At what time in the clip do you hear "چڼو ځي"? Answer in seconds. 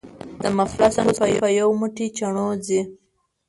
2.17-2.81